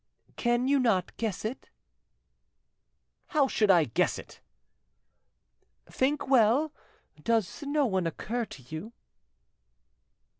[0.35, 1.69] "Can you not guess it?"
[3.27, 4.41] "How should I guess it?"
[5.85, 6.71] "Think well.
[7.23, 8.93] Does no one occur to you?"